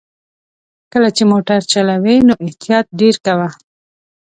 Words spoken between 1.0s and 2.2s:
چې موټر چلوې